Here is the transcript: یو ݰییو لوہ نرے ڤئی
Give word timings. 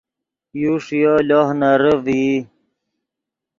یو 0.61 0.73
ݰییو 0.85 1.15
لوہ 1.27 1.51
نرے 1.59 1.93
ڤئی 2.03 2.31